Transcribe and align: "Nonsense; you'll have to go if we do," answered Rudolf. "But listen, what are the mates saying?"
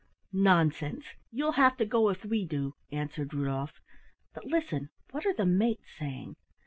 "Nonsense; 0.33 1.05
you'll 1.31 1.51
have 1.51 1.77
to 1.77 1.85
go 1.85 2.09
if 2.09 2.25
we 2.25 2.43
do," 2.43 2.73
answered 2.91 3.35
Rudolf. 3.35 3.73
"But 4.33 4.45
listen, 4.47 4.89
what 5.11 5.27
are 5.27 5.33
the 5.35 5.45
mates 5.45 5.85
saying?" 5.99 6.37